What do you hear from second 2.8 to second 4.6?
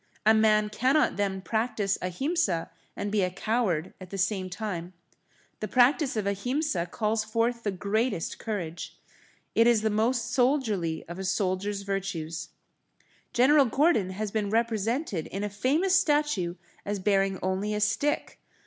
and be a coward at the same